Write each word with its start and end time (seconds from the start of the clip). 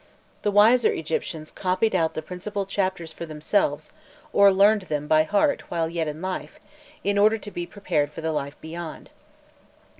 The 0.41 0.49
wiser 0.49 0.91
Egyptians 0.91 1.51
copied 1.51 1.93
out 1.93 2.15
the 2.15 2.23
principal 2.23 2.65
chapters 2.65 3.13
for 3.13 3.27
themselves, 3.27 3.91
or 4.33 4.51
learned 4.51 4.81
them 4.89 5.07
by 5.07 5.21
heart 5.25 5.69
while 5.69 5.87
yet 5.87 6.07
in 6.07 6.23
life, 6.23 6.59
in 7.03 7.19
order 7.19 7.37
to 7.37 7.51
be 7.51 7.67
prepared 7.67 8.11
for 8.11 8.21
the 8.21 8.31
life 8.31 8.59
beyond. 8.61 9.11